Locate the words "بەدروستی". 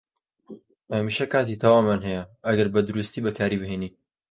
2.73-3.23